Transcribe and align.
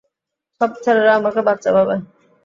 সব 0.61 0.69
ছেলেরা 0.83 1.11
আমাকে 1.19 1.41
বাচ্চা 1.47 1.69
ভাবে। 1.77 1.95